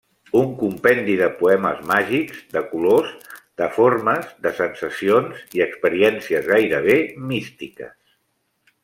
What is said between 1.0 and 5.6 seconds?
de poemes màgics, de colors, de formes, de sensacions